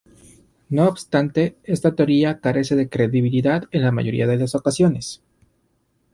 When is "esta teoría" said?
1.61-2.39